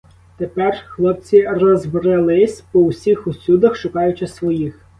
Тепер 0.37 0.85
хлопці 0.87 1.47
розбрелись 1.47 2.61
по 2.71 2.79
усіх 2.79 3.27
усюдах, 3.27 3.75
шукаючи 3.75 4.27
своїх. 4.27 4.85